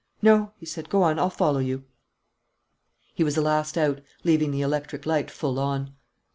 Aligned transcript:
"No," 0.23 0.51
he 0.57 0.65
said, 0.65 0.89
"go 0.89 1.03
on; 1.03 1.19
I'll 1.19 1.29
follow 1.29 1.59
you." 1.59 1.83
He 3.13 3.23
was 3.23 3.35
the 3.35 3.41
last 3.41 3.77
out, 3.77 4.01
leaving 4.23 4.49
the 4.49 4.61
electric 4.63 5.05
light 5.05 5.29
full 5.29 5.59
on. 5.59 5.93